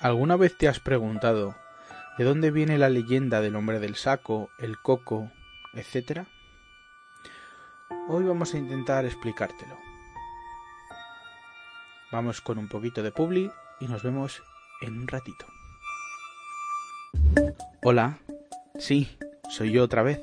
¿Alguna 0.00 0.36
vez 0.36 0.56
te 0.56 0.68
has 0.68 0.78
preguntado 0.78 1.56
de 2.18 2.24
dónde 2.24 2.52
viene 2.52 2.78
la 2.78 2.88
leyenda 2.88 3.40
del 3.40 3.56
hombre 3.56 3.80
del 3.80 3.96
saco, 3.96 4.48
el 4.60 4.78
coco, 4.78 5.32
etcétera? 5.74 6.26
Hoy 8.06 8.22
vamos 8.22 8.54
a 8.54 8.58
intentar 8.58 9.04
explicártelo. 9.06 9.76
Vamos 12.12 12.40
con 12.40 12.58
un 12.58 12.68
poquito 12.68 13.02
de 13.02 13.10
publi 13.10 13.50
y 13.80 13.88
nos 13.88 14.04
vemos 14.04 14.40
en 14.82 15.00
un 15.00 15.08
ratito. 15.08 15.46
Hola, 17.82 18.18
sí, 18.78 19.18
soy 19.50 19.72
yo 19.72 19.82
otra 19.82 20.04
vez. 20.04 20.20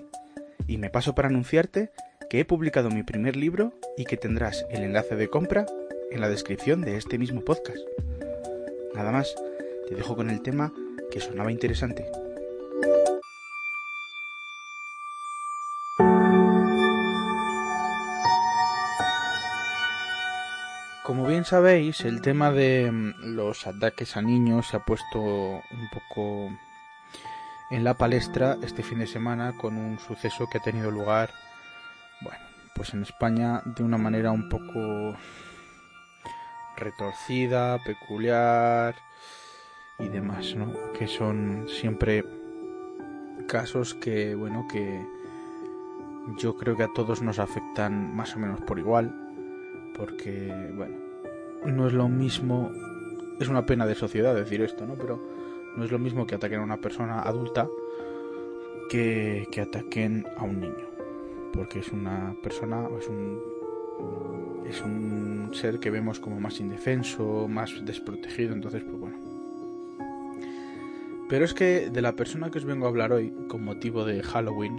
Y 0.68 0.78
me 0.78 0.90
paso 0.90 1.16
para 1.16 1.28
anunciarte 1.28 1.92
que 2.30 2.40
he 2.40 2.46
publicado 2.46 2.90
mi 2.92 3.04
primer 3.04 3.36
libro 3.36 3.74
y 3.98 4.06
que 4.06 4.16
tendrás 4.16 4.66
el 4.70 4.84
enlace 4.84 5.18
de 5.18 5.30
compra 5.30 5.66
en 6.12 6.22
la 6.22 6.30
descripción 6.30 6.80
de 6.80 6.96
este 6.96 7.18
mismo 7.18 7.42
podcast. 7.42 7.80
Nada 8.94 9.12
más, 9.12 9.36
te 9.88 9.96
dejo 9.96 10.16
con 10.16 10.30
el 10.30 10.42
tema 10.42 10.72
que 11.12 11.20
sonaba 11.20 11.52
interesante. 11.52 12.06
Como 21.04 21.28
bien 21.28 21.46
sabéis, 21.46 22.02
el 22.02 22.22
tema 22.22 22.52
de 22.52 22.90
mm, 22.92 23.36
los 23.36 23.68
ataques 23.68 24.18
a 24.18 24.24
niños 24.24 24.68
se 24.68 24.78
ha 24.78 24.86
puesto 24.86 25.20
un 25.22 25.90
poco 25.94 26.50
en 27.70 27.84
la 27.84 27.94
palestra 27.94 28.58
este 28.64 28.82
fin 28.82 29.00
de 29.00 29.08
semana 29.08 29.56
con 29.56 29.78
un 29.78 30.00
suceso 30.00 30.48
que 30.48 30.58
ha 30.58 30.64
tenido 30.64 30.90
lugar, 30.90 31.30
bueno, 32.22 32.44
pues 32.74 32.94
en 32.94 33.04
España 33.04 33.62
de 33.66 33.84
una 33.84 33.98
manera 33.98 34.32
un 34.32 34.50
poco 34.50 35.16
retorcida, 36.76 37.78
peculiar 37.84 38.96
y 40.00 40.08
demás, 40.10 40.56
¿no? 40.56 40.74
Que 40.98 41.08
son 41.08 41.66
siempre 41.68 42.26
casos 43.48 43.94
que, 43.94 44.36
bueno, 44.36 44.68
que 44.72 45.06
yo 46.38 46.56
creo 46.56 46.76
que 46.76 46.84
a 46.84 46.94
todos 46.94 47.22
nos 47.22 47.40
afectan 47.40 48.16
más 48.16 48.36
o 48.36 48.40
menos 48.40 48.62
por 48.62 48.80
igual, 48.80 49.14
porque, 49.96 50.52
bueno, 50.76 50.98
no 51.66 51.88
es 51.88 51.94
lo 51.94 52.10
mismo, 52.10 52.72
es 53.40 53.48
una 53.48 53.66
pena 53.66 53.86
de 53.86 53.96
sociedad 53.96 54.36
decir 54.36 54.62
esto, 54.62 54.86
¿no? 54.86 54.96
Pero 54.96 55.22
no 55.76 55.84
es 55.84 55.92
lo 55.92 56.00
mismo 56.00 56.26
que 56.26 56.36
ataquen 56.36 56.60
a 56.60 56.64
una 56.64 56.82
persona 56.82 57.22
adulta 57.22 57.68
que, 58.90 59.48
que 59.52 59.62
ataquen 59.62 60.26
a 60.38 60.44
un 60.44 60.60
niño, 60.60 60.88
porque 61.54 61.80
es 61.80 61.92
una 61.92 62.36
persona, 62.42 62.88
es 63.00 63.08
un 63.08 63.40
es 64.68 64.82
un 64.82 65.52
ser 65.54 65.80
que 65.80 65.92
vemos 65.92 66.20
como 66.20 66.40
más 66.40 66.60
indefenso, 66.60 67.48
más 67.48 67.86
desprotegido, 67.86 68.54
entonces 68.54 68.84
pues 68.84 69.00
bueno. 69.00 69.25
Pero 71.28 71.46
es 71.46 71.54
que 71.54 71.90
de 71.90 72.02
la 72.02 72.16
persona 72.16 72.52
que 72.52 72.60
os 72.60 72.66
vengo 72.66 72.86
a 72.86 72.90
hablar 72.90 73.12
hoy, 73.12 73.34
con 73.48 73.64
motivo 73.64 74.06
de 74.06 74.22
Halloween, 74.22 74.78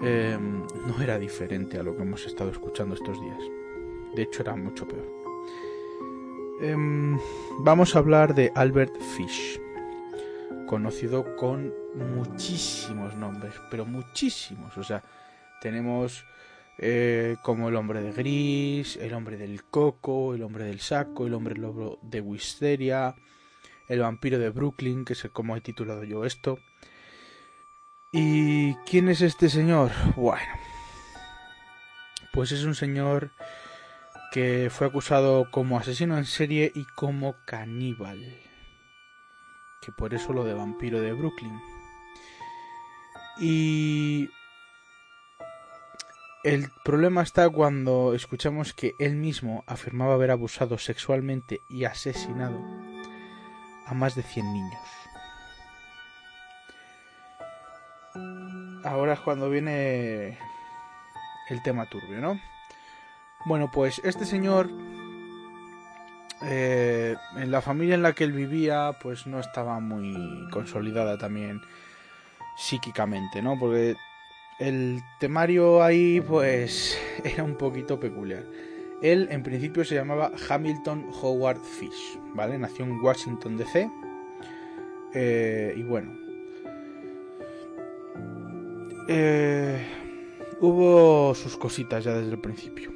em, 0.00 0.62
no 0.86 1.02
era 1.02 1.18
diferente 1.18 1.78
a 1.78 1.82
lo 1.82 1.96
que 1.96 2.02
hemos 2.02 2.26
estado 2.26 2.50
escuchando 2.50 2.94
estos 2.94 3.20
días. 3.20 3.40
De 4.14 4.22
hecho 4.22 4.42
era 4.42 4.54
mucho 4.54 4.86
peor. 4.86 5.06
Em, 6.60 7.18
vamos 7.60 7.96
a 7.96 7.98
hablar 7.98 8.34
de 8.34 8.52
Albert 8.54 8.94
Fish, 9.16 9.60
conocido 10.66 11.36
con 11.36 11.74
muchísimos 11.94 13.14
nombres, 13.16 13.52
pero 13.70 13.84
muchísimos. 13.84 14.76
O 14.78 14.84
sea, 14.84 15.02
tenemos 15.60 16.24
eh, 16.78 17.36
como 17.42 17.68
el 17.68 17.76
hombre 17.76 18.00
de 18.02 18.12
gris, 18.12 18.96
el 18.96 19.12
hombre 19.14 19.36
del 19.36 19.64
coco, 19.64 20.34
el 20.34 20.42
hombre 20.42 20.64
del 20.64 20.80
saco, 20.80 21.26
el 21.26 21.34
hombre 21.34 21.56
lobo 21.56 21.98
de 22.02 22.20
Wisteria, 22.20 23.14
el 23.88 24.00
vampiro 24.00 24.38
de 24.38 24.50
Brooklyn, 24.50 25.04
que 25.04 25.12
es 25.12 25.28
como 25.32 25.56
he 25.56 25.60
titulado 25.60 26.04
yo 26.04 26.24
esto. 26.24 26.58
¿Y 28.12 28.74
quién 28.86 29.08
es 29.08 29.20
este 29.20 29.48
señor? 29.48 29.92
Bueno, 30.16 30.52
pues 32.32 32.52
es 32.52 32.64
un 32.64 32.74
señor 32.74 33.30
que 34.32 34.68
fue 34.70 34.86
acusado 34.86 35.50
como 35.50 35.78
asesino 35.78 36.18
en 36.18 36.24
serie 36.24 36.72
y 36.74 36.84
como 36.94 37.36
caníbal. 37.46 38.18
Que 39.80 39.92
por 39.92 40.14
eso 40.14 40.32
lo 40.32 40.44
de 40.44 40.54
vampiro 40.54 41.00
de 41.00 41.12
Brooklyn. 41.12 41.60
Y 43.38 44.30
el 46.44 46.70
problema 46.84 47.22
está 47.22 47.48
cuando 47.50 48.14
escuchamos 48.14 48.72
que 48.72 48.94
él 48.98 49.16
mismo 49.16 49.64
afirmaba 49.66 50.14
haber 50.14 50.30
abusado 50.30 50.78
sexualmente 50.78 51.62
y 51.68 51.84
asesinado 51.84 52.85
a 53.86 53.94
más 53.94 54.14
de 54.14 54.22
100 54.22 54.52
niños. 54.52 54.80
Ahora 58.84 59.14
es 59.14 59.20
cuando 59.20 59.50
viene 59.50 60.38
el 61.48 61.62
tema 61.62 61.86
turbio, 61.86 62.20
¿no? 62.20 62.40
Bueno, 63.46 63.70
pues 63.72 64.00
este 64.04 64.24
señor, 64.24 64.70
eh, 66.42 67.16
en 67.36 67.50
la 67.50 67.60
familia 67.60 67.94
en 67.94 68.02
la 68.02 68.12
que 68.12 68.24
él 68.24 68.32
vivía, 68.32 68.92
pues 69.00 69.26
no 69.26 69.40
estaba 69.40 69.80
muy 69.80 70.48
consolidada 70.50 71.18
también 71.18 71.60
psíquicamente, 72.56 73.42
¿no? 73.42 73.58
Porque 73.58 73.96
el 74.58 75.02
temario 75.20 75.82
ahí 75.82 76.20
pues 76.20 76.98
era 77.24 77.44
un 77.44 77.56
poquito 77.56 78.00
peculiar. 78.00 78.44
Él 79.02 79.28
en 79.30 79.42
principio 79.42 79.84
se 79.84 79.94
llamaba 79.94 80.32
Hamilton 80.48 81.06
Howard 81.20 81.60
Fish, 81.60 82.18
¿vale? 82.34 82.58
Nació 82.58 82.84
en 82.84 83.00
Washington 83.00 83.56
DC. 83.56 83.90
Eh, 85.14 85.74
y 85.76 85.82
bueno. 85.82 86.12
Eh, 89.08 89.86
hubo 90.60 91.34
sus 91.34 91.56
cositas 91.56 92.04
ya 92.04 92.14
desde 92.14 92.32
el 92.32 92.40
principio. 92.40 92.92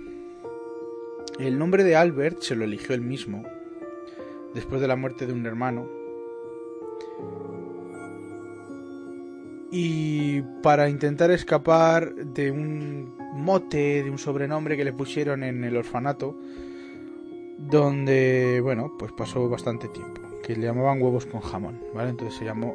El 1.39 1.59
nombre 1.59 1.85
de 1.85 1.97
Albert 1.97 2.41
se 2.43 2.57
lo 2.57 2.65
eligió 2.65 2.95
él 2.95 3.01
mismo, 3.01 3.45
después 4.55 4.81
de 4.81 4.89
la 4.89 4.97
muerte 4.97 5.27
de 5.27 5.33
un 5.33 5.47
hermano, 5.47 5.89
y 9.71 10.43
para 10.63 10.89
intentar 10.89 11.31
escapar 11.31 12.15
de 12.15 12.51
un 12.51 13.20
mote, 13.33 14.03
de 14.03 14.11
un 14.11 14.19
sobrenombre 14.19 14.77
que 14.77 14.85
le 14.85 14.93
pusieron 14.93 15.43
en 15.43 15.65
el 15.65 15.77
orfanato, 15.77 16.37
donde, 17.59 18.61
bueno, 18.63 18.93
pues 18.99 19.13
pasó 19.13 19.49
bastante 19.49 19.89
tiempo, 19.89 20.21
que 20.43 20.57
le 20.57 20.67
llamaban 20.67 21.01
huevos 21.03 21.27
con 21.27 21.41
jamón, 21.41 21.81
¿vale? 21.95 22.11
Entonces 22.11 22.39
se 22.39 22.45
llamó 22.45 22.75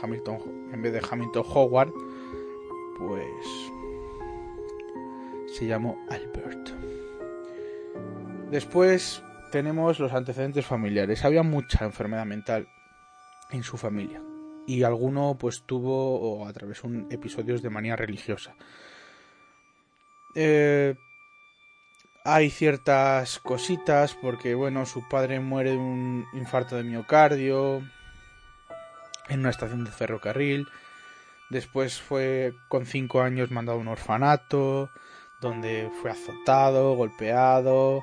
Hamilton, 0.00 0.38
en 0.72 0.82
vez 0.82 0.92
de 0.92 1.02
Hamilton 1.10 1.44
Howard, 1.48 1.92
pues 2.98 3.26
se 5.56 5.66
llamó 5.66 5.98
Albert. 6.10 6.70
Después 8.50 9.22
tenemos 9.50 9.98
los 9.98 10.12
antecedentes 10.12 10.66
familiares. 10.66 11.24
Había 11.24 11.42
mucha 11.42 11.84
enfermedad 11.84 12.26
mental 12.26 12.68
en 13.50 13.62
su 13.62 13.76
familia 13.76 14.22
y 14.66 14.82
alguno 14.82 15.36
pues 15.38 15.62
tuvo 15.62 16.20
o 16.20 16.46
atravesó 16.46 16.88
un, 16.88 17.06
episodios 17.10 17.62
de 17.62 17.70
manía 17.70 17.96
religiosa. 17.96 18.54
Eh, 20.36 20.94
hay 22.24 22.50
ciertas 22.50 23.40
cositas 23.40 24.14
porque 24.14 24.54
bueno, 24.54 24.86
su 24.86 25.08
padre 25.08 25.40
muere 25.40 25.70
de 25.72 25.78
un 25.78 26.26
infarto 26.32 26.76
de 26.76 26.84
miocardio 26.84 27.82
en 29.28 29.40
una 29.40 29.50
estación 29.50 29.84
de 29.84 29.90
ferrocarril. 29.90 30.68
Después 31.50 32.00
fue 32.00 32.52
con 32.68 32.86
cinco 32.86 33.22
años 33.22 33.50
mandado 33.50 33.78
a 33.78 33.80
un 33.80 33.88
orfanato 33.88 34.90
donde 35.40 35.90
fue 36.00 36.10
azotado, 36.10 36.94
golpeado, 36.94 38.02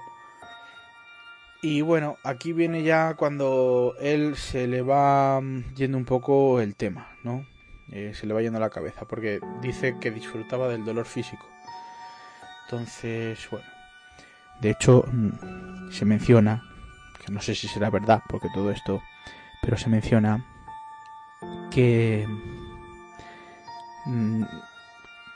y 1.65 1.80
bueno, 1.80 2.18
aquí 2.24 2.51
viene 2.51 2.83
ya 2.83 3.13
cuando 3.13 3.95
él 4.01 4.35
se 4.35 4.68
le 4.68 4.81
va 4.81 5.39
mm, 5.39 5.74
yendo 5.75 5.97
un 5.97 6.03
poco 6.03 6.59
el 6.59 6.75
tema, 6.75 7.15
¿no? 7.24 7.45
Eh, 7.89 8.12
se 8.13 8.27
le 8.27 8.33
va 8.33 8.41
yendo 8.41 8.59
la 8.59 8.69
cabeza, 8.69 9.06
porque 9.06 9.39
dice 9.62 9.95
que 9.97 10.12
disfrutaba 10.12 10.68
del 10.68 10.83
dolor 10.83 11.06
físico. 11.06 11.47
Entonces, 12.65 13.48
bueno. 13.50 13.68
De 14.62 14.71
hecho, 14.71 15.06
mm, 15.12 15.92
se 15.92 16.06
menciona, 16.06 16.63
que 17.25 17.31
no 17.31 17.42
sé 17.42 17.56
si 17.56 17.68
será 17.68 17.89
verdad, 17.89 18.21
porque 18.30 18.50
todo 18.54 18.71
esto, 18.71 19.01
pero 19.62 19.77
se 19.77 19.89
menciona 19.89 20.45
que 21.71 22.27
mm, 24.06 24.44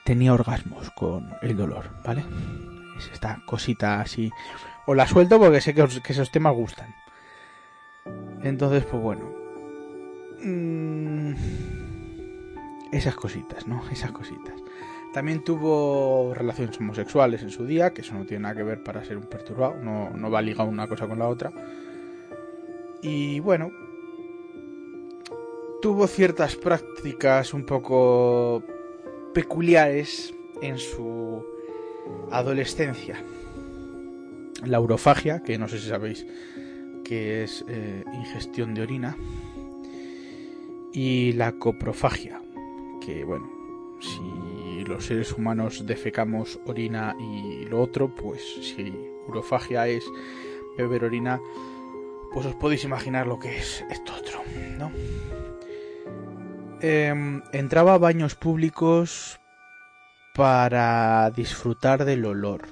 tenía 0.05 0.33
orgasmos 0.33 0.89
con 0.91 1.33
el 1.41 1.57
dolor, 1.57 1.89
¿vale? 2.05 2.23
Es 2.97 3.09
esta 3.13 3.41
cosita 3.45 3.99
así 4.01 4.31
o 4.87 4.95
la 4.95 5.05
suelto 5.05 5.37
porque 5.37 5.61
sé 5.61 5.73
que, 5.73 5.83
esos 5.83 6.31
temas 6.31 6.55
gustan. 6.55 6.95
Entonces, 8.41 8.85
pues 8.85 9.03
bueno. 9.03 9.29
Mm, 10.41 11.33
esas 12.91 13.15
cositas, 13.15 13.67
¿no? 13.67 13.83
Esas 13.89 14.11
cositas. 14.11 14.53
También 15.17 15.43
tuvo 15.43 16.31
relaciones 16.35 16.79
homosexuales 16.79 17.41
en 17.41 17.49
su 17.49 17.65
día, 17.65 17.91
que 17.91 18.01
eso 18.01 18.13
no 18.13 18.27
tiene 18.27 18.43
nada 18.43 18.53
que 18.53 18.61
ver 18.61 18.83
para 18.83 19.03
ser 19.03 19.17
un 19.17 19.23
perturbado, 19.23 19.73
no, 19.81 20.29
va 20.29 20.43
ligado 20.43 20.69
una 20.69 20.87
cosa 20.87 21.07
con 21.07 21.17
la 21.17 21.27
otra. 21.27 21.51
Y 23.01 23.39
bueno, 23.39 23.71
tuvo 25.81 26.05
ciertas 26.05 26.55
prácticas 26.55 27.55
un 27.55 27.65
poco 27.65 28.61
peculiares 29.33 30.35
en 30.61 30.77
su 30.77 31.43
adolescencia. 32.29 33.19
La 34.65 34.79
urofagia, 34.79 35.41
que 35.41 35.57
no 35.57 35.67
sé 35.67 35.79
si 35.79 35.89
sabéis 35.89 36.27
que 37.03 37.43
es 37.43 37.65
eh, 37.67 38.03
ingestión 38.13 38.75
de 38.75 38.83
orina, 38.83 39.17
y 40.93 41.31
la 41.31 41.53
coprofagia, 41.53 42.39
que 43.03 43.23
bueno, 43.23 43.49
si 43.99 44.46
los 44.87 45.05
seres 45.05 45.33
humanos 45.33 45.85
defecamos 45.85 46.59
orina 46.65 47.15
y 47.19 47.65
lo 47.65 47.81
otro, 47.81 48.13
pues 48.13 48.41
si 48.61 48.93
urofagia 49.27 49.87
es 49.87 50.05
beber 50.77 51.05
orina, 51.05 51.39
pues 52.33 52.45
os 52.45 52.55
podéis 52.55 52.83
imaginar 52.83 53.27
lo 53.27 53.39
que 53.39 53.57
es 53.57 53.83
esto 53.89 54.13
otro, 54.13 54.41
¿no? 54.77 54.91
Em, 56.81 57.41
entraba 57.53 57.95
a 57.95 57.97
baños 57.97 58.35
públicos 58.35 59.39
para 60.35 61.31
disfrutar 61.31 62.05
del 62.05 62.25
olor 62.25 62.67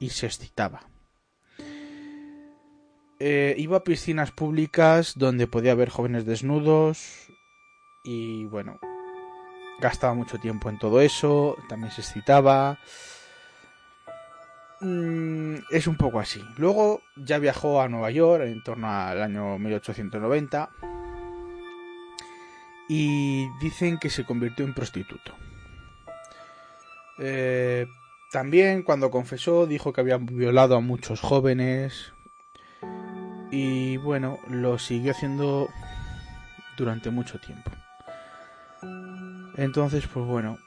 y 0.00 0.10
se 0.10 0.26
excitaba. 0.26 0.88
Eh, 3.20 3.54
iba 3.58 3.76
a 3.76 3.84
piscinas 3.84 4.32
públicas 4.32 5.12
donde 5.16 5.46
podía 5.46 5.72
haber 5.72 5.90
jóvenes 5.90 6.24
desnudos 6.24 7.28
y 8.02 8.46
bueno, 8.46 8.80
gastaba 9.80 10.14
mucho 10.14 10.38
tiempo 10.38 10.68
en 10.68 10.78
todo 10.78 11.00
eso, 11.00 11.56
también 11.68 11.92
se 11.92 12.02
excitaba. 12.02 12.78
Mm, 14.80 15.56
es 15.70 15.86
un 15.86 15.96
poco 15.96 16.20
así. 16.20 16.42
Luego 16.56 17.02
ya 17.16 17.38
viajó 17.38 17.80
a 17.80 17.88
Nueva 17.88 18.10
York 18.10 18.44
en 18.44 18.62
torno 18.62 18.90
al 18.90 19.22
año 19.22 19.58
1890 19.58 20.70
y 22.88 23.48
dicen 23.60 23.98
que 23.98 24.10
se 24.10 24.24
convirtió 24.24 24.64
en 24.64 24.74
prostituto. 24.74 25.34
Eh, 27.18 27.86
también 28.32 28.82
cuando 28.82 29.10
confesó 29.10 29.66
dijo 29.66 29.92
que 29.92 30.00
había 30.00 30.16
violado 30.16 30.76
a 30.76 30.80
muchos 30.80 31.20
jóvenes 31.20 32.14
y 33.50 33.96
bueno, 33.98 34.38
lo 34.48 34.78
siguió 34.78 35.12
haciendo 35.12 35.68
durante 36.76 37.10
mucho 37.10 37.38
tiempo. 37.38 37.70
Entonces, 39.60 40.06
pues 40.06 40.24
bueno, 40.24 40.58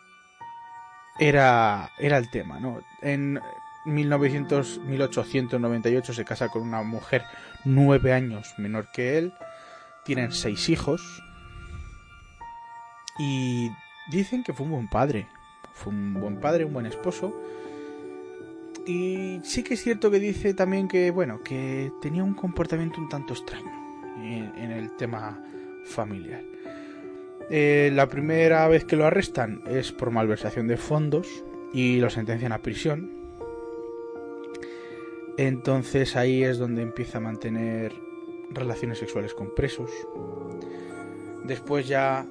era, 1.18 1.90
era 1.98 2.20
el 2.20 2.30
tema, 2.30 2.60
¿no? 2.60 2.80
En 3.02 3.40
1900, 3.86 4.82
1898 4.82 6.14
se 6.14 6.24
casa 6.24 6.50
con 6.50 6.62
una 6.62 6.84
mujer 6.84 7.24
nueve 7.66 8.14
años 8.14 8.54
menor 8.60 8.92
que 8.94 9.18
él, 9.18 9.34
tienen 10.06 10.32
seis 10.32 10.70
hijos 10.70 11.02
y 13.18 13.72
dicen 14.12 14.44
que 14.44 14.54
fue 14.54 14.68
un 14.68 14.74
buen 14.74 14.88
padre, 14.88 15.28
fue 15.74 15.92
un 15.92 16.14
buen 16.14 16.40
padre, 16.40 16.64
un 16.64 16.74
buen 16.74 16.86
esposo. 16.86 17.36
Y 18.86 19.40
sí 19.44 19.64
que 19.64 19.74
es 19.74 19.82
cierto 19.82 20.12
que 20.12 20.20
dice 20.20 20.54
también 20.54 20.88
que, 20.88 21.10
bueno, 21.10 21.42
que 21.42 21.92
tenía 22.00 22.24
un 22.24 22.36
comportamiento 22.36 23.02
un 23.02 23.10
tanto 23.10 23.34
extraño 23.34 23.72
en 24.22 24.72
el 24.72 24.96
tema 24.98 25.42
familiar. 25.84 26.44
Eh, 27.50 27.92
la 27.94 28.08
primera 28.08 28.68
vez 28.68 28.86
que 28.86 28.96
lo 28.96 29.06
arrestan 29.06 29.62
es 29.68 29.92
por 29.92 30.12
malversación 30.12 30.68
de 30.68 30.78
fondos 30.78 31.44
y 31.74 32.00
lo 32.00 32.10
sentencian 32.10 32.52
a 32.52 32.62
prisión. 32.62 33.12
Entonces 35.38 36.16
ahí 36.16 36.44
es 36.44 36.58
donde 36.58 36.84
empieza 36.84 37.18
a 37.18 37.22
mantener 37.22 37.94
relaciones 38.52 39.00
sexuales 39.00 39.34
con 39.34 39.54
presos. 39.54 39.92
Después 41.44 41.88
ya 41.88 42.26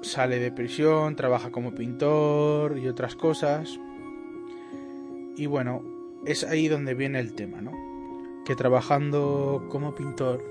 sale 0.00 0.38
de 0.38 0.50
prisión, 0.50 1.14
trabaja 1.16 1.50
como 1.50 1.74
pintor 1.74 2.78
y 2.78 2.88
otras 2.88 3.14
cosas. 3.14 3.78
Y 5.36 5.46
bueno, 5.46 5.82
es 6.24 6.44
ahí 6.44 6.68
donde 6.68 6.94
viene 6.94 7.20
el 7.20 7.34
tema, 7.34 7.60
¿no? 7.60 7.72
Que 8.44 8.56
trabajando 8.56 9.66
como 9.68 9.94
pintor, 9.94 10.42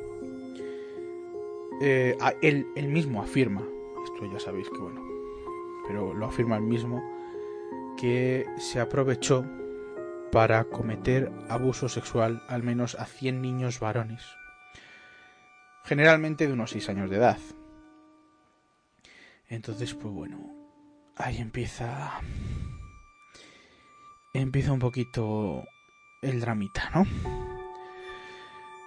eh, 1.82 2.16
él, 2.42 2.68
él 2.76 2.88
mismo 2.88 3.22
afirma 3.22 3.64
esto 4.04 4.26
ya 4.26 4.40
sabéis 4.40 4.70
que 4.70 4.78
bueno, 4.78 5.02
pero 5.88 6.14
lo 6.14 6.26
afirma 6.26 6.58
el 6.58 6.64
mismo, 6.64 7.02
que 7.98 8.46
se 8.58 8.80
aprovechó 8.80 9.46
para 10.32 10.64
cometer 10.66 11.32
abuso 11.50 11.90
sexual 11.90 12.44
al 12.48 12.64
menos 12.64 12.96
a 12.96 13.06
100 13.06 13.42
niños 13.42 13.80
varones, 13.80 14.24
generalmente 15.84 16.48
de 16.48 16.54
unos 16.54 16.72
6 16.72 16.90
años 16.90 17.10
de 17.10 17.18
edad. 17.18 17.38
Entonces, 19.48 19.96
pues 19.96 20.14
bueno, 20.14 20.38
ahí 21.16 21.38
empieza 21.38 22.22
empieza 24.34 24.72
un 24.72 24.80
poquito 24.80 25.64
el 26.22 26.40
dramita, 26.40 26.92
¿no? 26.94 27.06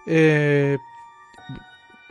Eh, 0.06 0.78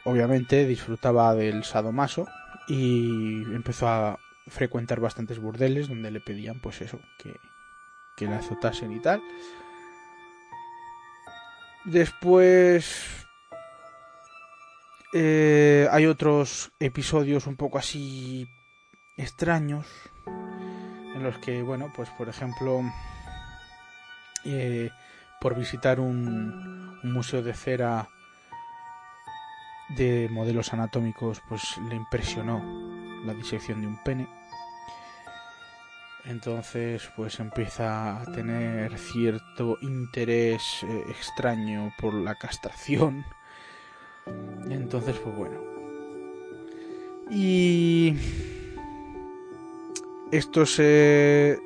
obviamente 0.04 0.66
disfrutaba 0.66 1.34
del 1.36 1.64
sadomaso 1.64 2.28
y 2.68 3.44
empezó 3.54 3.88
a 3.88 4.20
frecuentar 4.48 5.00
bastantes 5.00 5.40
burdeles 5.40 5.88
donde 5.88 6.12
le 6.12 6.20
pedían 6.20 6.60
pues 6.60 6.82
eso, 6.82 7.00
que, 7.18 7.36
que 8.16 8.26
le 8.26 8.36
azotasen 8.36 8.92
y 8.92 9.00
tal. 9.00 9.22
Después 11.86 13.26
eh, 15.14 15.88
hay 15.92 16.06
otros 16.06 16.72
episodios 16.80 17.48
un 17.48 17.56
poco 17.56 17.78
así 17.78 18.48
extraños 19.18 19.88
en 20.26 21.24
los 21.24 21.38
que, 21.40 21.62
bueno, 21.62 21.92
pues 21.96 22.10
por 22.12 22.30
ejemplo, 22.30 22.82
eh, 24.46 24.90
por 25.40 25.56
visitar 25.56 26.00
un 26.00 27.00
museo 27.04 27.42
de 27.42 27.54
cera 27.54 28.08
de 29.96 30.30
modelos 30.32 30.74
anatómicos 30.74 31.42
pues 31.48 31.78
le 31.90 31.96
impresionó 31.96 32.62
la 33.26 33.34
disección 33.34 33.82
de 33.82 33.88
un 33.88 34.02
pene. 34.04 34.28
Entonces 36.26 37.10
pues 37.16 37.40
empieza 37.40 38.22
a 38.22 38.26
tener 38.26 38.98
cierto 38.98 39.78
interés 39.82 40.84
eh, 40.84 41.04
extraño 41.10 41.94
por 42.00 42.14
la 42.14 42.36
castración. 42.36 43.26
Entonces 44.70 45.18
pues 45.18 45.36
bueno. 45.36 45.62
Y 47.30 48.16
esto 50.32 50.66
se 50.66 51.60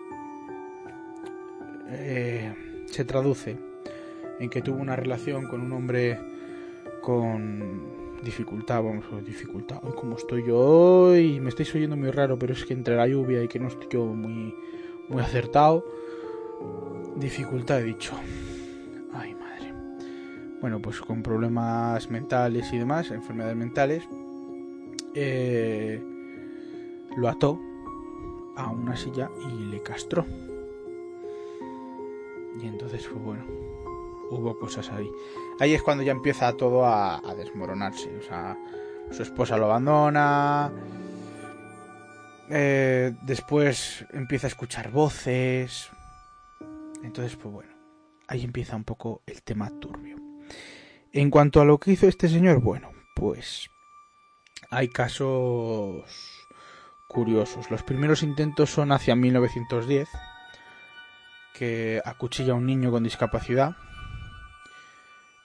eh, 1.88 2.86
se 2.88 3.06
traduce 3.06 3.58
en 4.40 4.50
que 4.50 4.62
tuvo 4.62 4.78
una 4.78 4.96
relación 4.96 5.48
con 5.48 5.62
un 5.62 5.72
hombre 5.74 6.20
con 7.02 8.05
dificultad, 8.26 8.84
vamos, 8.84 9.06
dificultad. 9.24 9.80
Hoy 9.84 9.94
como 9.94 10.18
estoy 10.18 10.44
yo 10.46 10.58
hoy, 10.58 11.40
me 11.40 11.50
estáis 11.50 11.74
oyendo 11.76 11.96
muy 11.96 12.10
raro, 12.10 12.38
pero 12.38 12.54
es 12.54 12.66
que 12.66 12.74
entre 12.74 12.96
la 12.96 13.08
lluvia 13.08 13.44
y 13.44 13.48
que 13.48 13.60
no 13.60 13.68
estoy 13.68 13.88
yo 13.90 14.04
muy, 14.06 14.54
muy 15.08 15.22
acertado, 15.22 15.86
dificultad 17.16 17.80
he 17.82 17.84
dicho. 17.84 18.14
Ay, 19.14 19.36
madre. 19.36 19.74
Bueno, 20.60 20.82
pues 20.82 21.00
con 21.02 21.22
problemas 21.22 22.10
mentales 22.10 22.74
y 22.74 22.80
demás, 22.80 23.12
enfermedades 23.12 23.56
mentales, 23.56 24.04
eh, 25.14 26.02
lo 27.16 27.30
ató 27.30 27.60
a 28.58 28.72
una 28.72 28.98
silla 28.98 29.30
y 29.48 29.66
le 29.66 29.82
castró. 29.84 30.26
Y 32.60 32.66
entonces 32.66 33.08
fue 33.08 33.20
bueno 33.20 33.44
hubo 34.30 34.58
cosas 34.58 34.92
ahí. 34.92 35.12
Ahí 35.60 35.74
es 35.74 35.82
cuando 35.82 36.04
ya 36.04 36.12
empieza 36.12 36.52
todo 36.54 36.86
a, 36.86 37.22
desmoronarse. 37.38 38.18
O 38.18 38.22
sea, 38.22 38.58
su 39.12 39.24
esposa 39.24 39.58
lo 39.58 39.66
abandona. 39.66 40.72
Eh, 42.50 43.14
después 43.22 44.06
empieza 44.12 44.48
a 44.48 44.50
escuchar 44.50 44.92
voces. 44.92 45.90
Entonces, 47.04 47.38
pues 47.38 47.54
bueno, 47.54 47.74
ahí 48.28 48.44
empieza 48.44 48.76
un 48.76 48.84
poco 48.84 49.22
el 49.26 49.42
tema 49.44 49.72
turbio. 49.80 50.18
En 51.14 51.30
cuanto 51.30 51.62
a 51.62 51.66
lo 51.66 51.78
que 51.78 51.92
hizo 51.92 52.08
este 52.08 52.28
señor, 52.28 52.62
bueno, 52.62 52.92
pues 53.16 53.70
hay 54.70 54.90
casos 54.90 56.04
curiosos. 57.08 57.72
Los 57.72 57.84
primeros 57.84 58.24
intentos 58.24 58.72
son 58.72 58.92
hacia 58.92 59.16
1910, 59.16 60.10
que 61.54 62.02
acuchilla 62.04 62.52
a 62.52 62.56
un 62.56 62.66
niño 62.66 62.92
con 62.92 63.04
discapacidad 63.04 63.78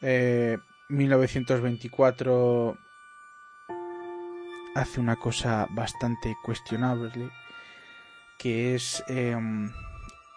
1924 0.00 2.70
eh, 2.70 2.74
hace 4.74 5.00
una 5.00 5.16
cosa 5.16 5.66
bastante 5.70 6.36
cuestionable, 6.42 7.30
que 8.38 8.74
es, 8.74 9.04
em, 9.08 9.70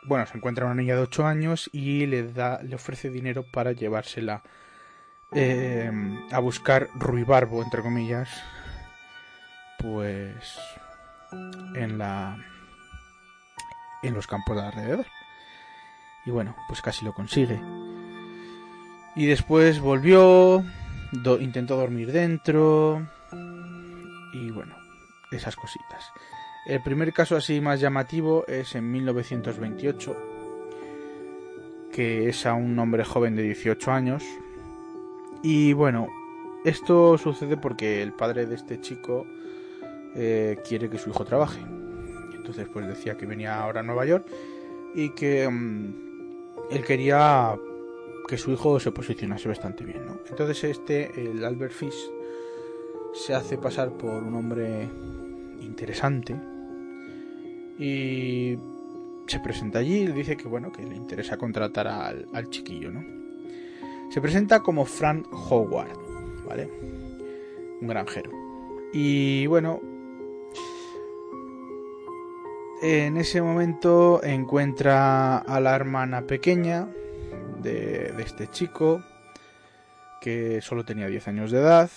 bueno, 0.06 0.26
se 0.26 0.38
encuentra 0.38 0.66
una 0.66 0.76
niña 0.76 0.96
de 0.96 1.02
8 1.02 1.26
años 1.26 1.70
y 1.72 2.06
le, 2.06 2.32
da, 2.32 2.62
le 2.64 2.76
ofrece 2.76 3.10
dinero 3.10 3.46
para 3.52 3.72
llevársela 3.72 4.44
em, 5.32 6.28
a 6.32 6.40
buscar 6.40 6.90
ruibarbo, 6.96 7.64
entre 7.64 7.82
comillas, 7.82 8.30
pues 9.80 10.60
en 11.76 11.98
la 11.98 12.38
en 14.04 14.14
los 14.14 14.28
campos 14.28 14.56
de 14.56 14.64
alrededor. 14.64 15.08
Y 16.26 16.32
bueno, 16.32 16.56
pues 16.68 16.82
casi 16.82 17.04
lo 17.04 17.14
consigue. 17.14 17.60
Y 19.16 19.28
después 19.28 19.80
volvió, 19.80 20.64
intentó 21.40 21.78
dormir 21.78 22.12
dentro 22.12 23.06
y 24.34 24.50
bueno, 24.52 24.76
esas 25.32 25.56
cositas. 25.56 26.12
El 26.66 26.82
primer 26.82 27.14
caso 27.14 27.36
así 27.36 27.62
más 27.62 27.80
llamativo 27.80 28.46
es 28.48 28.74
en 28.76 28.92
1928, 28.92 30.16
que 31.92 32.30
es 32.30 32.46
a 32.46 32.54
un 32.54 32.78
hombre 32.80 33.04
joven 33.04 33.36
de 33.36 33.44
18 33.44 33.92
años. 33.92 34.24
Y 35.44 35.74
bueno, 35.74 36.08
esto 36.66 37.18
sucede 37.18 37.58
porque 37.58 38.02
el 38.02 38.14
padre 38.14 38.46
de 38.46 38.56
este 38.56 38.80
chico 38.82 39.28
eh, 40.16 40.58
quiere 40.68 40.90
que 40.90 40.98
su 40.98 41.10
hijo 41.10 41.26
trabaje. 41.26 41.60
Entonces 42.34 42.68
pues 42.72 42.88
decía 42.88 43.18
que 43.18 43.26
venía 43.26 43.60
ahora 43.60 43.82
a 43.82 43.84
Nueva 43.84 44.06
York 44.06 44.26
y 44.96 45.10
que 45.10 45.48
mm, 45.48 45.94
él 46.72 46.84
quería 46.86 47.56
que 48.28 48.38
su 48.38 48.52
hijo 48.52 48.80
se 48.80 48.92
posicionase 48.92 49.48
bastante 49.48 49.84
bien. 49.84 50.06
¿no? 50.06 50.18
Entonces 50.30 50.64
este, 50.64 51.12
el 51.20 51.44
Albert 51.44 51.74
Fish, 51.74 52.12
se 53.14 53.34
hace 53.34 53.58
pasar 53.58 53.92
por 53.92 54.24
un 54.24 54.34
hombre 54.34 54.90
interesante 55.62 56.36
y 57.78 58.58
se 59.28 59.40
presenta 59.40 59.80
allí 59.80 60.02
y 60.02 60.08
dice 60.08 60.36
que 60.36 60.48
bueno 60.48 60.72
que 60.72 60.84
le 60.84 60.96
interesa 60.96 61.38
contratar 61.38 61.88
al, 61.88 62.28
al 62.34 62.50
chiquillo, 62.50 62.92
¿no? 62.92 63.04
Se 64.10 64.20
presenta 64.22 64.60
como 64.60 64.86
Frank 64.86 65.28
Howard, 65.32 65.98
¿vale? 66.48 66.70
Un 67.82 67.88
granjero. 67.88 68.32
Y 68.92 69.48
bueno, 69.48 69.80
en 72.82 73.18
ese 73.18 73.42
momento 73.42 74.22
encuentra 74.24 75.38
a 75.38 75.60
la 75.60 75.76
hermana 75.76 76.28
pequeña 76.28 76.90
de, 77.64 78.14
este 78.20 78.48
chico, 78.48 79.02
que 80.22 80.62
solo 80.62 80.86
tenía 80.86 81.08
10 81.08 81.28
años 81.28 81.52
de 81.52 81.60
edad. 81.60 81.90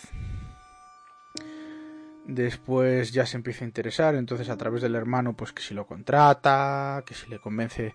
Después 2.24 3.12
ya 3.12 3.26
se 3.26 3.36
empieza 3.36 3.64
a 3.64 3.68
interesar, 3.68 4.14
entonces 4.14 4.48
a 4.48 4.56
través 4.56 4.82
del 4.82 4.94
hermano, 4.94 5.36
pues 5.36 5.52
que 5.52 5.62
si 5.62 5.74
lo 5.74 5.86
contrata, 5.86 7.02
que 7.06 7.14
si 7.14 7.28
le 7.28 7.38
convence 7.38 7.94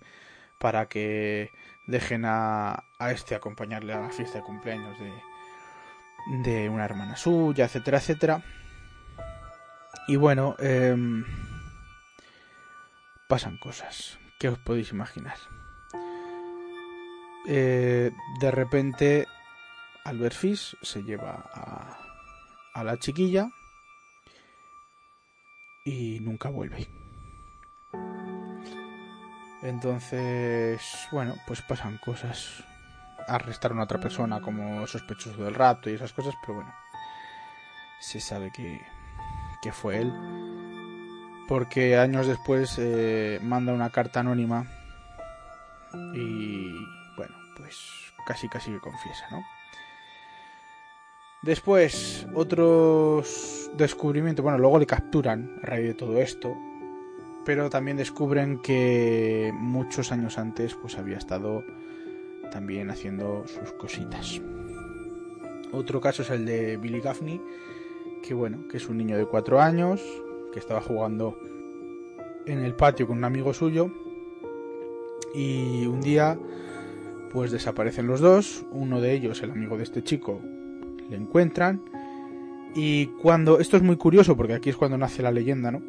para 0.60 0.86
que 0.86 1.50
dejen 1.88 2.24
a, 2.26 2.84
a 3.00 3.12
este 3.12 3.36
acompañarle 3.36 3.94
a 3.94 4.02
la 4.02 4.10
fiesta 4.10 4.38
de 4.38 4.44
cumpleaños 4.44 4.98
de, 5.00 5.12
de 6.44 6.70
una 6.70 6.86
hermana 6.86 7.16
suya, 7.16 7.66
etcétera, 7.66 7.98
etcétera. 7.98 8.44
Y 10.08 10.16
bueno, 10.16 10.56
eh, 10.60 10.96
pasan 13.28 13.58
cosas. 13.58 14.18
¿Qué 14.40 14.50
os 14.50 14.60
podéis 14.60 14.92
imaginar? 14.92 15.38
Eh, 17.48 18.12
de 18.40 18.52
repente, 18.52 19.28
Albert 20.04 20.36
Fish 20.36 20.76
se 20.82 21.04
lleva 21.04 21.44
a, 22.74 22.84
la 22.84 22.98
chiquilla 22.98 23.50
y 25.86 26.20
nunca 26.22 26.50
vuelve. 26.50 26.88
Entonces, 29.62 30.82
bueno, 31.12 31.36
pues 31.46 31.62
pasan 31.62 31.98
cosas. 31.98 32.64
Arrestaron 33.28 33.80
a 33.80 33.84
otra 33.84 34.00
persona 34.00 34.42
como 34.42 34.86
sospechoso 34.88 35.44
del 35.44 35.54
rapto 35.54 35.90
y 35.90 35.94
esas 35.94 36.14
cosas, 36.14 36.34
pero 36.42 36.56
bueno, 36.56 36.74
se 38.00 38.20
sabe 38.20 38.52
que, 38.52 38.82
fue 39.72 40.00
él 40.00 40.12
porque 41.48 41.98
años 41.98 42.26
después 42.26 42.80
eh, 42.80 43.40
manda 43.44 43.74
una 43.74 43.92
carta 43.92 44.22
anónima 44.22 44.66
y 46.16 46.74
pues 47.62 47.78
casi 48.26 48.50
casi 48.50 48.72
que 48.72 48.80
confiesa, 48.80 49.26
¿no? 49.32 49.44
Después, 51.44 52.28
otros 52.36 53.72
descubrimientos, 53.76 54.44
bueno, 54.44 54.60
luego 54.60 54.78
le 54.78 54.86
capturan 54.86 55.60
a 55.64 55.66
raíz 55.66 55.88
de 55.88 55.94
todo 55.96 56.20
esto, 56.20 56.56
pero 57.46 57.70
también 57.70 57.98
descubren 57.98 58.60
que 58.62 59.52
muchos 59.56 60.12
años 60.12 60.38
antes 60.38 60.76
pues 60.76 60.98
había 60.98 61.18
estado 61.18 61.64
también 62.52 62.92
haciendo 62.92 63.44
sus 63.48 63.72
cositas. 63.74 64.40
Otro 65.72 66.00
caso 66.00 66.22
es 66.22 66.30
el 66.30 66.46
de 66.46 66.78
Billy 66.78 67.00
Gaffney, 67.00 67.42
que 68.22 68.36
bueno, 68.36 68.68
que 68.68 68.78
es 68.78 68.88
un 68.88 68.98
niño 68.98 69.18
de 69.18 69.26
cuatro 69.26 69.60
años, 69.60 70.02
que 70.54 70.60
estaba 70.60 70.82
jugando 70.82 71.40
en 72.46 72.64
el 72.64 72.76
patio 72.76 73.08
con 73.08 73.18
un 73.18 73.24
amigo 73.24 73.54
suyo 73.54 73.90
y 75.34 75.86
un 75.88 76.02
día 76.02 76.38
pues 77.32 77.52
desaparecen 77.52 78.08
los 78.08 78.20
dos, 78.20 78.66
uno 78.72 79.02
de 79.02 79.14
ellos, 79.14 79.42
el 79.42 79.52
amigo 79.52 79.78
de 79.78 79.84
este 79.84 80.04
chico, 80.04 80.42
le 81.10 81.16
encuentran 81.16 81.82
y 82.76 83.08
cuando, 83.08 83.60
esto 83.60 83.78
es 83.78 83.84
muy 83.84 83.98
curioso 83.98 84.36
porque 84.36 84.54
aquí 84.54 84.70
es 84.70 84.78
cuando 84.78 84.98
nace 84.98 85.22
la 85.22 85.32
leyenda, 85.32 85.72
¿no? 85.72 85.82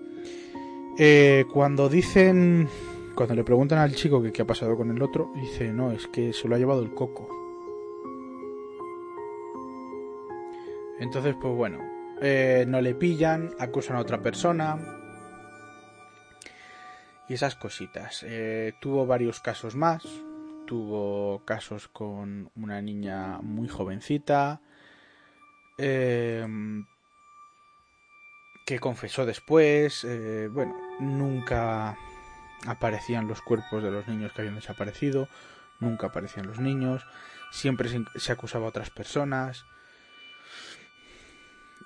Eh, 0.99 1.44
cuando 1.52 1.88
dicen, 1.88 2.68
cuando 3.14 3.34
le 3.34 3.44
preguntan 3.44 3.78
al 3.78 3.94
chico 3.94 4.22
qué 4.32 4.42
ha 4.42 4.46
pasado 4.46 4.76
con 4.76 4.90
el 4.90 5.02
otro, 5.02 5.32
dice, 5.37 5.72
no, 5.72 5.92
es 5.92 6.06
que 6.08 6.32
se 6.32 6.49
lo 6.49 6.54
ha 6.54 6.58
llevado 6.58 6.82
el 6.82 6.92
coco. 6.92 7.28
Entonces, 10.99 11.34
pues 11.40 11.54
bueno, 11.54 11.78
eh, 12.20 12.64
no 12.68 12.80
le 12.80 12.94
pillan, 12.94 13.50
acusan 13.58 13.96
a 13.96 14.00
otra 14.00 14.22
persona 14.22 14.78
y 17.28 17.34
esas 17.34 17.56
cositas. 17.56 18.25
Eh, 18.28 18.75
tuvo 18.80 19.06
varios 19.06 19.40
casos 19.40 19.75
más, 19.75 20.06
tuvo 20.73 21.45
casos 21.45 21.87
con 21.87 22.50
una 22.57 22.81
niña 22.81 23.41
muy 23.43 23.69
jovencita 23.69 24.62
em, 25.76 26.87
que 28.64 28.81
confesó 28.81 29.26
después. 29.26 30.02
Eh, 30.05 30.49
bueno, 30.50 30.75
nunca 30.99 31.99
aparecían 32.67 33.29
los 33.29 33.43
cuerpos 33.43 33.83
de 33.83 33.91
los 33.91 34.09
niños 34.09 34.33
que 34.33 34.41
habían 34.41 34.55
desaparecido, 34.55 35.29
nunca 35.79 36.07
aparecían 36.07 36.47
los 36.47 36.59
niños, 36.59 37.05
siempre 37.50 37.91
se 38.17 38.33
acusaba 38.33 38.64
a 38.64 38.71
otras 38.71 38.88
personas 38.88 39.67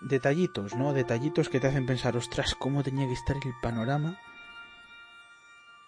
detallitos, 0.00 0.76
¿no? 0.76 0.92
Detallitos 0.92 1.48
que 1.48 1.58
te 1.58 1.66
hacen 1.66 1.86
pensar, 1.86 2.16
ostras, 2.16 2.54
¿cómo 2.54 2.84
tenía 2.84 3.08
que 3.08 3.14
estar 3.14 3.34
el 3.34 3.54
panorama 3.60 4.16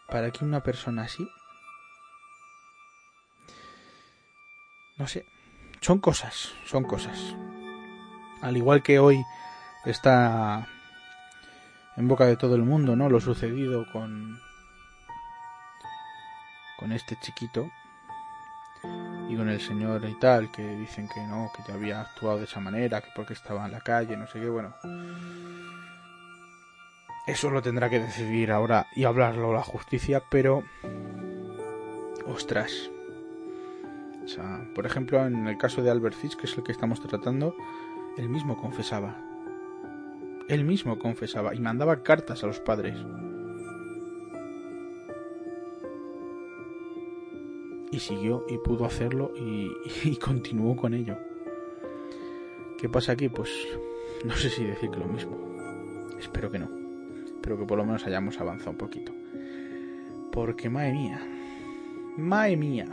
para 0.09 0.33
que 0.33 0.45
una 0.45 0.65
persona 0.65 1.03
así... 1.03 1.31
No 4.99 5.07
sé, 5.07 5.25
son 5.81 6.01
cosas, 6.01 6.53
son 6.67 6.85
cosas. 6.85 7.37
Al 8.43 8.57
igual 8.57 8.83
que 8.83 8.99
hoy 8.99 9.25
está 9.85 10.67
en 11.97 12.09
boca 12.09 12.27
de 12.27 12.37
todo 12.37 12.57
el 12.57 12.63
mundo, 12.63 12.97
¿no? 12.97 13.09
Lo 13.09 13.21
sucedido 13.21 13.87
con 13.93 14.41
con 16.79 16.93
este 16.93 17.17
chiquito 17.21 17.71
y 19.29 19.37
con 19.37 19.49
el 19.49 19.61
señor 19.61 20.05
y 20.05 20.15
tal, 20.19 20.51
que 20.51 20.63
dicen 20.63 21.09
que 21.09 21.21
no, 21.27 21.51
que 21.55 21.63
ya 21.67 21.75
había 21.75 22.01
actuado 22.01 22.39
de 22.39 22.45
esa 22.45 22.61
manera, 22.61 23.01
que 23.01 23.11
porque 23.15 23.35
estaba 23.35 23.67
en 23.67 23.73
la 23.73 23.81
calle, 23.81 24.17
no 24.17 24.27
sé 24.27 24.41
qué, 24.41 24.49
bueno. 24.49 24.75
Eso 27.27 27.51
lo 27.51 27.61
tendrá 27.61 27.91
que 27.91 28.01
decidir 28.01 28.51
ahora 28.53 28.87
y 28.95 29.05
hablarlo 29.05 29.53
la 29.53 29.63
justicia, 29.63 30.23
pero... 30.31 30.63
Ostras. 32.27 32.91
O 34.29 34.31
sea, 34.31 34.69
por 34.75 34.85
ejemplo, 34.85 35.27
en 35.27 35.47
el 35.47 35.57
caso 35.57 35.83
de 35.83 35.91
Albert 35.91 36.15
Fish, 36.15 36.37
que 36.37 36.45
es 36.45 36.59
el 36.59 36.63
que 36.63 36.73
estamos 36.73 37.01
tratando, 37.01 37.57
él 38.19 38.29
mismo 38.29 38.59
confesaba. 38.59 39.17
Él 40.51 40.65
mismo 40.65 40.99
confesaba 40.99 41.55
y 41.55 41.61
mandaba 41.61 42.03
cartas 42.03 42.45
a 42.45 42.47
los 42.47 42.61
padres. 42.61 42.99
y 47.91 48.01
siguió 48.01 48.45
y 48.49 48.59
pudo 48.59 48.85
hacerlo 48.85 49.33
y, 49.35 50.17
continuó 50.25 50.77
con 50.77 50.93
ello. 50.93 51.17
¿Qué 52.79 52.87
pasa 52.87 53.13
aquí? 53.13 53.31
Pues 53.31 53.51
no 54.27 54.37
sé 54.37 54.51
si 54.51 54.63
decir 54.63 54.91
que 54.91 54.99
lo 54.99 55.07
mismo. 55.07 55.39
Espero 56.19 56.51
que 56.51 56.59
no. 56.59 56.69
Espero 57.25 57.59
que 57.59 57.65
por 57.65 57.79
lo 57.79 57.87
menos 57.87 58.07
hayamos 58.07 58.39
avanzado 58.39 58.73
un 58.73 58.77
poquito. 58.77 59.11
Porque, 60.31 60.69
madre 60.69 60.93
mía. 60.93 61.21
Madre 62.19 62.57
mía. 62.59 62.87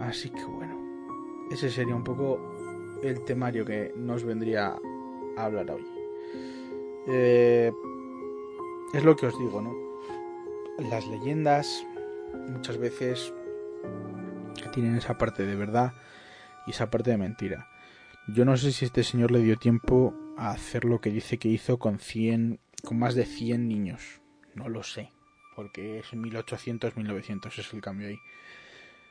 Así 0.00 0.30
que 0.30 0.44
bueno. 0.44 0.76
Ese 1.50 1.70
sería 1.70 1.94
un 1.94 2.04
poco 2.04 2.98
el 3.02 3.24
temario 3.24 3.64
que 3.64 3.92
nos 3.96 4.24
vendría 4.24 4.76
a 5.36 5.44
hablar 5.44 5.70
hoy. 5.70 5.86
Eh, 7.08 7.72
es 8.92 9.04
lo 9.04 9.16
que 9.16 9.26
os 9.26 9.38
digo, 9.38 9.62
¿no? 9.62 9.74
Las 10.90 11.06
leyendas 11.06 11.84
muchas 12.50 12.76
veces 12.78 13.32
tienen 14.72 14.96
esa 14.96 15.16
parte 15.16 15.44
de 15.44 15.54
verdad 15.54 15.94
y 16.66 16.70
esa 16.70 16.90
parte 16.90 17.10
de 17.10 17.16
mentira. 17.16 17.68
Yo 18.28 18.44
no 18.44 18.56
sé 18.56 18.72
si 18.72 18.84
este 18.84 19.02
señor 19.02 19.30
le 19.30 19.40
dio 19.40 19.56
tiempo 19.56 20.14
a 20.36 20.50
hacer 20.50 20.84
lo 20.84 21.00
que 21.00 21.10
dice 21.10 21.38
que 21.38 21.48
hizo 21.48 21.78
con 21.78 21.98
100, 21.98 22.60
con 22.84 22.98
más 22.98 23.14
de 23.14 23.24
100 23.24 23.66
niños. 23.66 24.20
No 24.54 24.68
lo 24.68 24.82
sé, 24.82 25.10
porque 25.56 25.98
es 25.98 26.12
1800, 26.12 26.96
1900 26.96 27.58
es 27.58 27.72
el 27.72 27.80
cambio 27.80 28.08
ahí. 28.08 28.18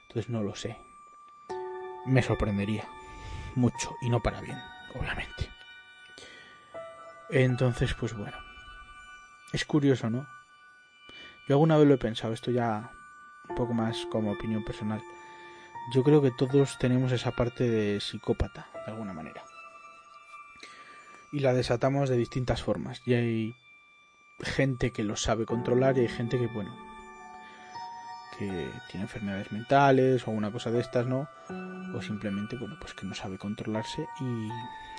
Entonces 0.07 0.29
no 0.29 0.43
lo 0.43 0.55
sé. 0.55 0.77
Me 2.05 2.21
sorprendería 2.21 2.87
mucho 3.55 3.95
y 4.01 4.09
no 4.09 4.21
para 4.21 4.41
bien, 4.41 4.57
obviamente. 4.95 5.49
Entonces, 7.29 7.93
pues 7.93 8.13
bueno. 8.13 8.37
Es 9.51 9.65
curioso, 9.65 10.09
¿no? 10.09 10.27
Yo 11.47 11.55
alguna 11.55 11.77
vez 11.77 11.87
lo 11.87 11.93
he 11.93 11.97
pensado, 11.97 12.33
esto 12.33 12.51
ya 12.51 12.91
un 13.49 13.55
poco 13.55 13.73
más 13.73 14.05
como 14.11 14.31
opinión 14.31 14.63
personal. 14.63 15.01
Yo 15.93 16.03
creo 16.03 16.21
que 16.21 16.31
todos 16.31 16.77
tenemos 16.79 17.11
esa 17.11 17.31
parte 17.31 17.69
de 17.69 18.01
psicópata, 18.01 18.67
de 18.85 18.91
alguna 18.91 19.13
manera. 19.13 19.43
Y 21.31 21.39
la 21.39 21.53
desatamos 21.53 22.09
de 22.09 22.17
distintas 22.17 22.61
formas. 22.61 23.01
Y 23.05 23.13
hay 23.13 23.55
gente 24.41 24.91
que 24.91 25.03
lo 25.03 25.15
sabe 25.15 25.45
controlar 25.45 25.97
y 25.97 26.01
hay 26.01 26.07
gente 26.09 26.37
que, 26.37 26.47
bueno, 26.47 26.75
que 28.37 28.69
tiene 28.89 29.03
enfermedades 29.03 29.51
mentales 29.51 30.25
o 30.25 30.31
alguna 30.31 30.51
cosa 30.51 30.71
de 30.71 30.79
estas, 30.79 31.07
¿no? 31.07 31.27
O 31.93 32.01
simplemente, 32.01 32.55
bueno, 32.57 32.75
pues 32.79 32.93
que 32.93 33.05
no 33.05 33.15
sabe 33.15 33.37
controlarse 33.37 34.07
y 34.19 34.49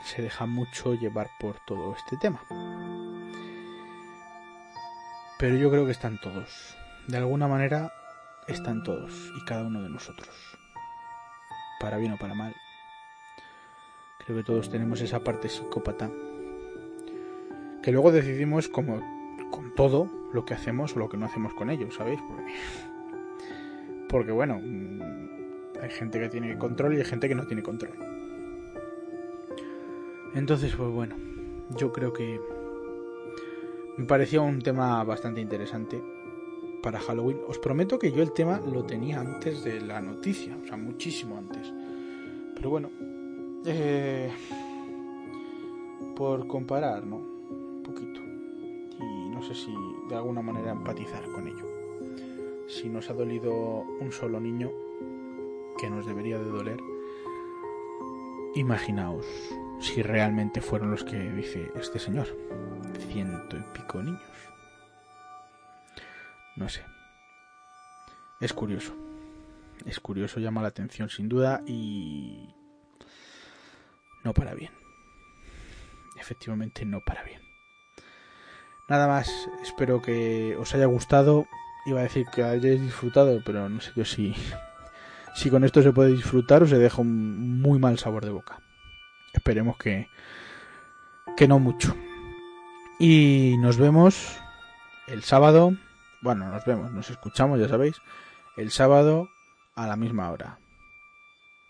se 0.05 0.23
deja 0.23 0.47
mucho 0.47 0.95
llevar 0.95 1.29
por 1.39 1.57
todo 1.67 1.95
este 1.95 2.17
tema. 2.17 2.41
Pero 5.39 5.57
yo 5.57 5.71
creo 5.71 5.85
que 5.85 5.93
están 5.93 6.19
todos. 6.21 6.77
De 7.07 7.17
alguna 7.17 7.47
manera 7.47 7.93
están 8.49 8.83
todos 8.83 9.13
y 9.37 9.45
cada 9.45 9.67
uno 9.67 9.83
de 9.83 9.91
nosotros. 9.91 10.29
Para 11.81 11.97
bien 11.97 12.13
o 12.13 12.17
para 12.17 12.35
mal. 12.35 12.55
Creo 14.25 14.39
que 14.39 14.45
todos 14.45 14.69
tenemos 14.69 15.01
esa 15.01 15.21
parte 15.21 15.49
psicópata. 15.49 16.11
Que 17.83 17.93
luego 17.93 18.11
decidimos 18.11 18.69
como 18.69 19.01
con 19.51 19.75
todo 19.75 20.11
lo 20.33 20.45
que 20.45 20.55
hacemos 20.55 20.95
o 20.95 20.99
lo 20.99 21.09
que 21.09 21.17
no 21.17 21.27
hacemos 21.27 21.55
con 21.55 21.71
ellos, 21.71 21.95
¿sabéis? 21.95 22.21
Porque, 22.21 22.55
porque 24.09 24.33
bueno, 24.33 24.61
mm, 24.63 25.01
hay 25.83 25.91
gente 25.91 26.19
que 26.19 26.29
tiene 26.29 26.59
control 26.59 26.95
y 26.95 26.99
hay 26.99 27.05
gente 27.05 27.29
que 27.29 27.35
no 27.35 27.47
tiene 27.47 27.63
control. 27.63 27.93
Entonces, 30.35 30.75
pues 30.77 30.91
bueno, 30.91 31.17
yo 31.77 31.93
creo 31.93 32.13
que 32.13 32.41
me 33.97 34.05
parecía 34.05 34.41
un 34.41 34.61
tema 34.61 35.03
bastante 35.05 35.41
interesante 35.41 36.01
para 36.83 37.01
Halloween. 37.01 37.41
Os 37.49 37.59
prometo 37.59 37.99
que 37.99 38.13
yo 38.13 38.23
el 38.23 38.33
tema 38.33 38.61
lo 38.61 38.85
tenía 38.85 39.21
antes 39.21 39.65
de 39.65 39.81
la 39.81 40.01
noticia, 40.01 40.57
o 40.63 40.67
sea, 40.67 40.77
muchísimo 40.77 41.37
antes. 41.37 41.73
Pero 42.55 42.71
bueno, 42.71 42.91
eh, 43.67 44.31
por 46.15 46.47
comparar, 46.47 47.05
¿no? 47.05 47.17
Un 47.17 47.83
poquito. 47.85 48.21
Y 49.01 49.29
no 49.31 49.43
sé 49.43 49.55
si 49.55 49.75
de 50.09 50.15
alguna 50.15 50.43
manera 50.43 50.73
empatizar 50.73 51.25
con 51.33 51.47
ello. 51.47 51.68
Si 52.81 52.89
nos 52.89 53.11
ha 53.11 53.13
dolido 53.13 53.53
un 53.53 54.13
solo 54.13 54.39
niño, 54.39 54.71
que 55.81 55.91
nos 55.91 56.07
debería 56.07 56.39
de 56.39 56.45
doler, 56.45 56.79
imaginaos 58.55 59.27
si 59.81 60.01
realmente 60.01 60.61
fueron 60.61 60.93
los 60.93 61.03
que 61.03 61.19
dice 61.19 61.73
este 61.75 61.99
señor. 61.99 62.29
Ciento 63.11 63.57
y 63.57 63.63
pico 63.77 64.01
niños. 64.01 64.23
No 66.55 66.69
sé. 66.69 66.85
Es 68.39 68.53
curioso. 68.53 68.95
Es 69.85 69.99
curioso, 69.99 70.39
llama 70.39 70.63
la 70.63 70.69
atención 70.69 71.09
sin 71.09 71.29
duda 71.29 71.63
y... 71.67 72.55
No 74.23 74.33
para 74.33 74.55
bien. 74.55 74.71
Efectivamente 76.17 76.85
no 76.85 77.01
para 77.01 77.25
bien. 77.25 77.43
Nada 78.89 79.09
más, 79.09 79.51
espero 79.65 80.01
que 80.01 80.57
os 80.57 80.73
haya 80.77 80.87
gustado. 80.87 81.49
Iba 81.87 82.01
a 82.01 82.03
decir 82.05 82.27
que 82.27 82.43
hayáis 82.43 82.81
disfrutado, 82.81 83.41
pero 83.45 83.69
no 83.69 83.81
sé 83.81 83.93
yo 83.97 84.05
si, 84.05 84.35
si 85.35 85.51
con 85.51 85.65
esto 85.65 85.83
se 85.83 85.93
puede 85.93 86.13
disfrutar 86.13 86.63
o 86.63 86.67
se 86.67 86.79
deja 86.79 87.01
un 87.01 87.61
muy 87.61 87.79
mal 87.79 87.99
sabor 87.99 88.25
de 88.25 88.31
boca. 88.31 88.61
Esperemos 89.33 89.77
que, 89.77 90.09
que 91.37 91.49
no 91.49 91.59
mucho. 91.59 91.97
Y 92.99 93.57
nos 93.59 93.77
vemos 93.77 94.39
el 95.07 95.23
sábado. 95.23 95.73
Bueno, 96.21 96.49
nos 96.51 96.65
vemos, 96.65 96.91
nos 96.93 97.11
escuchamos, 97.11 97.61
ya 97.61 97.69
sabéis. 97.69 97.97
El 98.57 98.71
sábado 98.71 99.29
a 99.77 99.87
la 99.87 99.97
misma 99.97 100.31
hora. 100.31 100.59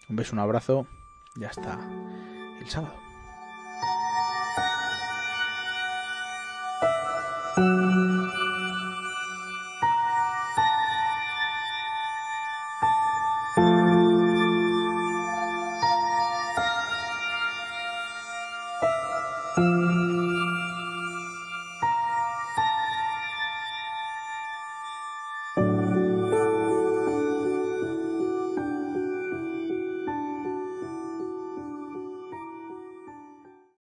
Un 0.09 0.17
beso, 0.17 0.33
un 0.33 0.41
abrazo. 0.41 0.87
Ya 1.37 1.49
está 1.49 1.79
el 2.61 2.69
sábado. 2.69 2.95